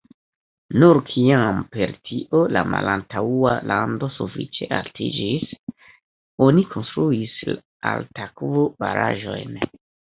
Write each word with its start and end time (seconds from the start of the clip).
Nur 0.83 0.99
kiam 1.09 1.59
per 1.75 1.93
tio 2.11 2.41
la 2.57 2.63
malantaŭa 2.71 3.53
lando 3.73 4.11
sufiĉe 4.17 4.71
altiĝis, 4.81 5.55
oni 6.49 6.69
konstruis 6.75 7.41
altakvo-baraĵojn. 7.95 9.67